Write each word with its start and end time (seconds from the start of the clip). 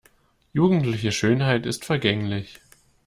Jugendliche 0.55 1.11
Schönheit 1.11 1.67
ist 1.67 1.85
vergänglich. 1.85 2.57